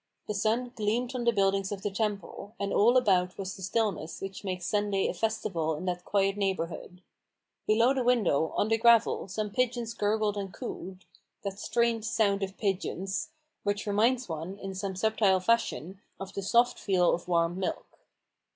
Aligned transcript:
The 0.27 0.33
sun 0.33 0.71
gleamed 0.75 1.13
on 1.13 1.25
the 1.25 1.31
buildings 1.31 1.71
of 1.71 1.83
the 1.83 1.91
Temple; 1.91 2.55
and 2.59 2.73
all 2.73 2.97
about 2.97 3.37
was 3.37 3.55
the 3.55 3.61
stillness 3.61 4.19
which 4.19 4.43
makes 4.43 4.65
Sunday 4.65 5.07
a 5.07 5.13
festival 5.13 5.75
in 5.75 5.85
that 5.85 6.03
quiet 6.03 6.37
neighbourhood. 6.37 7.03
Below 7.67 7.93
the 7.93 8.03
window, 8.03 8.51
on 8.55 8.69
the 8.69 8.79
gravel, 8.79 9.27
some 9.27 9.51
pigeons 9.51 9.93
gurgled 9.93 10.37
I48 10.37 10.43
A 10.43 10.45
BOOK 10.45 10.55
OF 10.61 10.61
BARGAINS. 10.61 10.87
and 10.87 11.03
coo'd— 11.03 11.05
that 11.43 11.59
strange 11.59 12.05
sound 12.05 12.41
of 12.41 12.57
pigeons! 12.57 13.29
which 13.61 13.85
reminds 13.85 14.27
one, 14.27 14.57
in 14.57 14.73
some 14.73 14.95
subtile 14.95 15.39
fashion, 15.39 16.01
of 16.19 16.33
the 16.33 16.41
soft 16.41 16.79
feel 16.79 17.13
of 17.13 17.27
warm 17.27 17.59
milk. 17.59 17.99